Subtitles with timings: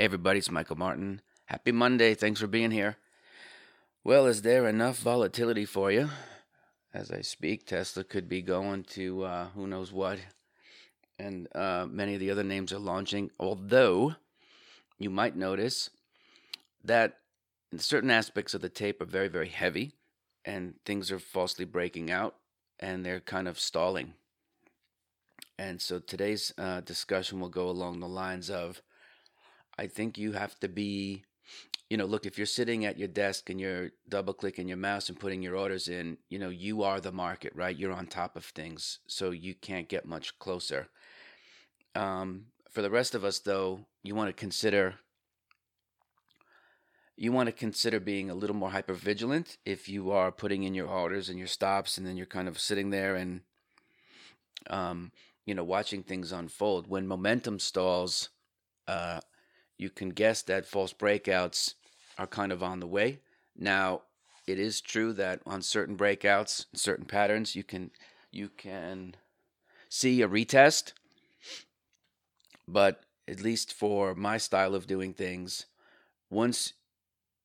[0.00, 1.20] Everybody, it's Michael Martin.
[1.44, 2.14] Happy Monday.
[2.14, 2.96] Thanks for being here.
[4.02, 6.08] Well, is there enough volatility for you?
[6.94, 10.18] As I speak, Tesla could be going to uh, who knows what,
[11.18, 13.30] and uh, many of the other names are launching.
[13.38, 14.14] Although,
[14.98, 15.90] you might notice
[16.82, 17.18] that
[17.76, 19.92] certain aspects of the tape are very, very heavy,
[20.46, 22.36] and things are falsely breaking out,
[22.78, 24.14] and they're kind of stalling.
[25.58, 28.80] And so today's uh, discussion will go along the lines of
[29.80, 31.24] I think you have to be,
[31.88, 35.08] you know, look, if you're sitting at your desk and you're double clicking your mouse
[35.08, 37.74] and putting your orders in, you know, you are the market, right?
[37.74, 38.98] You're on top of things.
[39.06, 40.88] So you can't get much closer.
[41.94, 44.96] Um, for the rest of us, though, you want to consider.
[47.16, 50.74] You want to consider being a little more hyper vigilant if you are putting in
[50.74, 53.40] your orders and your stops, and then you're kind of sitting there and,
[54.68, 55.10] um,
[55.46, 56.86] you know, watching things unfold.
[56.86, 58.28] When momentum stalls,
[58.86, 59.20] uh,
[59.80, 61.74] you can guess that false breakouts
[62.18, 63.20] are kind of on the way.
[63.56, 64.02] Now,
[64.46, 67.90] it is true that on certain breakouts, certain patterns, you can
[68.30, 69.14] you can
[69.88, 70.92] see a retest,
[72.68, 75.64] but at least for my style of doing things,
[76.28, 76.74] once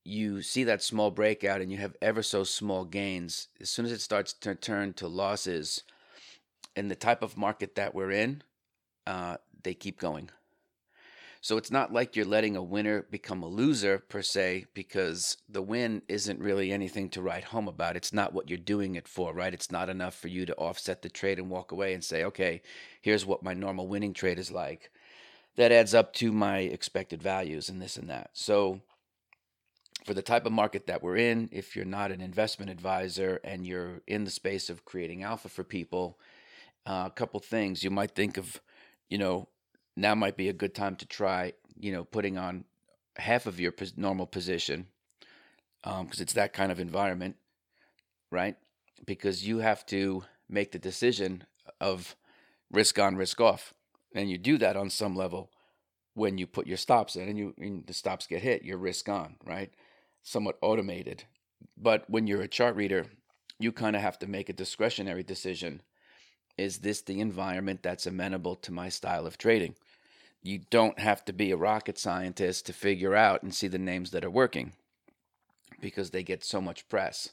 [0.03, 3.91] you see that small breakout and you have ever so small gains, as soon as
[3.91, 5.83] it starts to turn to losses,
[6.75, 8.43] in the type of market that we're in,
[9.07, 10.29] uh, they keep going.
[11.45, 15.61] So it's not like you're letting a winner become a loser per se, because the
[15.61, 17.95] win isn't really anything to write home about.
[17.95, 19.53] It's not what you're doing it for, right?
[19.53, 22.63] It's not enough for you to offset the trade and walk away and say, okay,
[22.99, 24.89] here's what my normal winning trade is like.
[25.55, 28.31] That adds up to my expected values and this and that.
[28.33, 28.81] So,
[30.03, 33.67] for the type of market that we're in, if you're not an investment advisor and
[33.67, 36.17] you're in the space of creating alpha for people,
[36.87, 38.59] uh, a couple things you might think of,
[39.09, 39.47] you know,
[39.95, 42.65] now might be a good time to try, you know, putting on
[43.17, 44.87] half of your normal position
[45.83, 47.35] because um, it's that kind of environment,
[48.31, 48.57] right?
[49.05, 51.43] Because you have to make the decision
[51.79, 52.15] of
[52.71, 53.73] risk on, risk off,
[54.13, 55.51] and you do that on some level
[56.13, 59.09] when you put your stops in, and you and the stops get hit, you're risk
[59.09, 59.71] on, right?
[60.23, 61.25] Somewhat automated,
[61.77, 63.05] but when you're a chart reader,
[63.59, 65.81] you kind of have to make a discretionary decision.
[66.57, 69.75] Is this the environment that's amenable to my style of trading?
[70.45, 74.11] You don't have to be a rocket scientist to figure out and see the names
[74.11, 74.73] that are working
[75.81, 77.29] because they get so much press.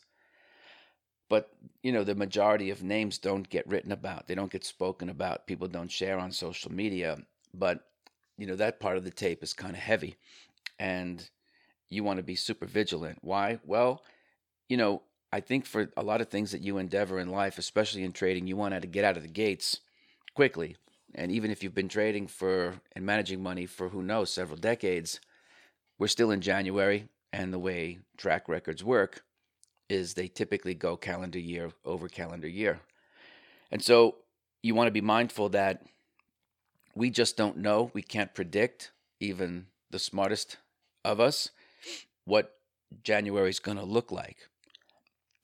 [1.28, 1.50] But,
[1.82, 4.26] you know, the majority of names don't get written about.
[4.26, 5.46] They don't get spoken about.
[5.46, 7.18] People don't share on social media.
[7.54, 7.86] But,
[8.38, 10.16] you know, that part of the tape is kind of heavy.
[10.78, 11.28] And
[11.90, 13.18] you want to be super vigilant.
[13.20, 13.60] Why?
[13.64, 14.02] Well,
[14.68, 15.02] you know,
[15.32, 18.46] I think for a lot of things that you endeavor in life, especially in trading,
[18.46, 19.80] you want to get out of the gates
[20.34, 20.76] quickly
[21.14, 25.20] and even if you've been trading for and managing money for who knows several decades,
[25.98, 27.08] we're still in January.
[27.32, 29.24] And the way track records work
[29.88, 32.80] is they typically go calendar year over calendar year.
[33.70, 34.16] And so
[34.62, 35.82] you want to be mindful that
[36.94, 37.90] we just don't know.
[37.94, 40.58] We can't predict, even the smartest
[41.04, 41.50] of us,
[42.24, 42.56] what
[43.02, 44.48] January is going to look like.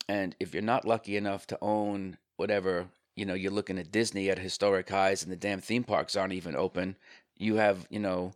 [0.09, 4.31] And if you're not lucky enough to own whatever you know, you're looking at Disney
[4.31, 6.95] at historic highs and the damn theme parks aren't even open.
[7.37, 8.33] You have, you know,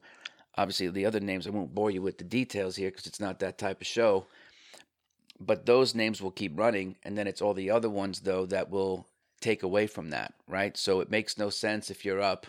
[0.56, 3.38] obviously the other names, I won't bore you with the details here because it's not
[3.38, 4.26] that type of show.
[5.38, 6.96] But those names will keep running.
[7.04, 9.06] And then it's all the other ones, though, that will
[9.40, 10.76] take away from that, right?
[10.76, 12.48] So it makes no sense if you're up,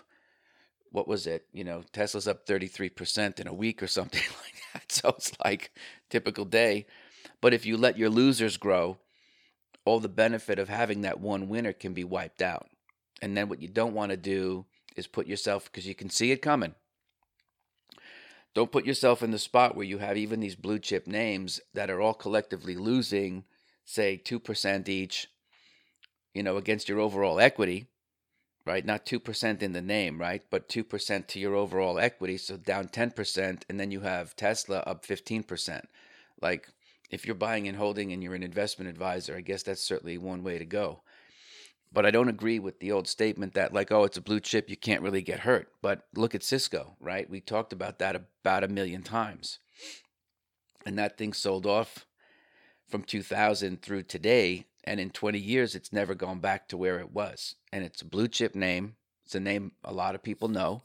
[0.91, 1.45] what was it?
[1.53, 4.91] You know, Tesla's up 33% in a week or something like that.
[4.91, 5.71] So it's like
[6.09, 6.87] typical day.
[7.41, 8.97] But if you let your losers grow,
[9.85, 12.69] all the benefit of having that one winner can be wiped out.
[13.21, 16.31] And then what you don't want to do is put yourself, because you can see
[16.31, 16.75] it coming.
[18.53, 21.89] Don't put yourself in the spot where you have even these blue chip names that
[21.89, 23.45] are all collectively losing,
[23.83, 25.27] say, 2% each,
[26.33, 27.87] you know, against your overall equity,
[28.65, 28.85] right?
[28.85, 30.43] Not 2% in the name, right?
[30.51, 32.37] But 2% to your overall equity.
[32.37, 33.63] So down 10%.
[33.67, 35.85] And then you have Tesla up 15%.
[36.41, 36.67] Like,
[37.13, 40.43] if you're buying and holding and you're an investment advisor, I guess that's certainly one
[40.43, 41.03] way to go.
[41.91, 44.67] But I don't agree with the old statement that, like, oh, it's a blue chip,
[44.67, 45.67] you can't really get hurt.
[45.81, 47.29] But look at Cisco, right?
[47.29, 49.59] We talked about that about a million times.
[50.87, 52.07] And that thing sold off
[52.89, 54.65] from 2000 through today.
[54.83, 57.55] And in 20 years, it's never gone back to where it was.
[57.71, 58.95] And it's a blue chip name.
[59.23, 60.81] It's a name a lot of people know.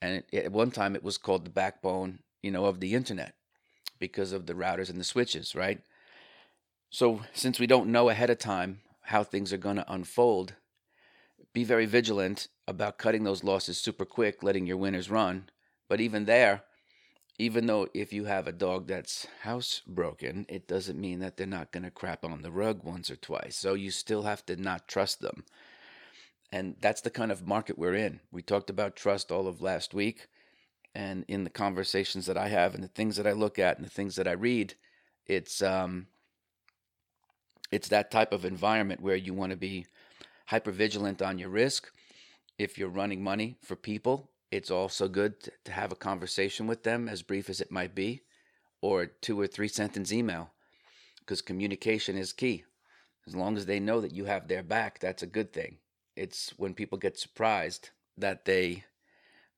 [0.00, 3.34] And it, at one time, it was called the backbone, you know, of the internet
[3.98, 5.80] because of the routers and the switches, right?
[6.90, 10.54] So, since we don't know ahead of time how things are going to unfold,
[11.52, 15.48] be very vigilant about cutting those losses super quick, letting your winners run.
[15.88, 16.62] But even there,
[17.38, 21.72] even though if you have a dog that's housebroken, it doesn't mean that they're not
[21.72, 23.56] going to crap on the rug once or twice.
[23.56, 25.44] So you still have to not trust them.
[26.50, 28.20] And that's the kind of market we're in.
[28.30, 30.28] We talked about trust all of last week.
[30.96, 33.84] And in the conversations that I have and the things that I look at and
[33.84, 34.72] the things that I read,
[35.26, 36.06] it's um,
[37.70, 39.84] it's that type of environment where you want to be
[40.46, 41.92] hyper vigilant on your risk.
[42.58, 46.82] If you're running money for people, it's also good to, to have a conversation with
[46.82, 48.22] them, as brief as it might be,
[48.80, 50.48] or two or three sentence email,
[51.20, 52.64] because communication is key.
[53.26, 55.76] As long as they know that you have their back, that's a good thing.
[56.16, 58.84] It's when people get surprised that they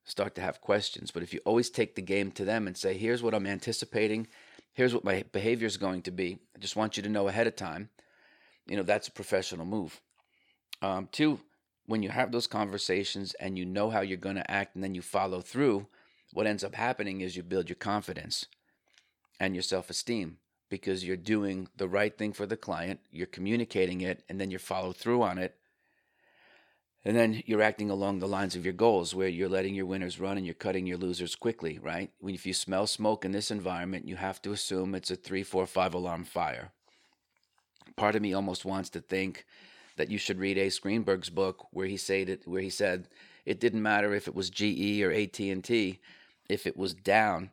[0.09, 1.11] start to have questions.
[1.11, 4.27] But if you always take the game to them and say, here's what I'm anticipating,
[4.73, 7.47] here's what my behavior is going to be, I just want you to know ahead
[7.47, 7.91] of time,
[8.67, 10.01] you know, that's a professional move.
[10.83, 11.41] Um, two,
[11.87, 14.95] when you have those conversations and you know how you're going to act and then
[14.95, 15.87] you follow through,
[16.33, 18.47] what ends up happening is you build your confidence
[19.41, 20.39] and your self esteem
[20.69, 24.59] because you're doing the right thing for the client, you're communicating it, and then you
[24.59, 25.57] follow through on it.
[27.05, 30.19] And then you're acting along the lines of your goals where you're letting your winners
[30.19, 32.11] run and you're cutting your losers quickly, right?
[32.23, 35.67] If you smell smoke in this environment, you have to assume it's a three, four,
[35.67, 36.73] five alarm fire.
[37.97, 39.47] Part of me almost wants to think
[39.97, 43.09] that you should read Ace Greenberg's book where he said it, where he said
[43.47, 46.01] it didn't matter if it was GE or AT&T,
[46.49, 47.51] if it was down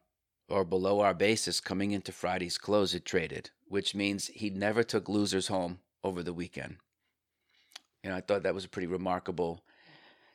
[0.49, 5.09] or below our basis coming into Friday's close, it traded, which means he never took
[5.09, 6.77] losers home over the weekend.
[8.05, 9.63] You know, I thought that was a pretty remarkable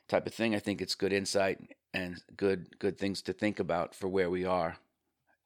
[0.09, 0.53] type of thing.
[0.53, 1.57] I think it's good insight
[1.93, 4.75] and good good things to think about for where we are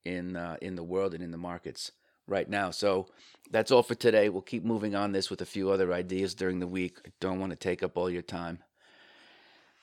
[0.06, 1.92] in uh, in the world and in the markets
[2.26, 2.72] right now.
[2.72, 3.10] So
[3.52, 4.30] that's all for today.
[4.30, 6.98] We'll keep moving on this with a few other ideas during the week.
[7.06, 8.58] I don't want to take up all your time.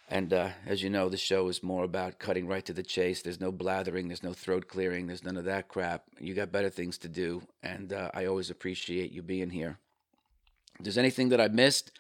[0.09, 3.23] And uh, as you know, the show is more about cutting right to the chase.
[3.23, 6.07] There's no blathering, there's no throat clearing, there's none of that crap.
[6.19, 7.43] You got better things to do.
[7.63, 9.79] And uh, I always appreciate you being here.
[10.81, 11.93] If there's anything that I missed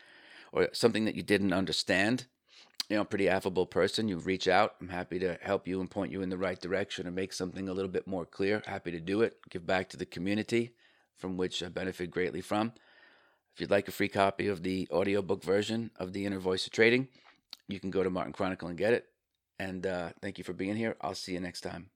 [0.53, 2.27] or something that you didn't understand,
[2.89, 4.75] you know, pretty affable person, you reach out.
[4.81, 7.69] I'm happy to help you and point you in the right direction and make something
[7.69, 8.63] a little bit more clear.
[8.67, 9.39] Happy to do it.
[9.51, 10.75] Give back to the community
[11.17, 12.73] from which I benefit greatly from.
[13.55, 16.73] If you'd like a free copy of the audiobook version of The Inner Voice of
[16.73, 17.09] Trading,
[17.69, 19.07] you can go to Martin Kronicle and get it.
[19.59, 20.97] And uh, thank you for being here.
[21.01, 21.91] I'll see you next time.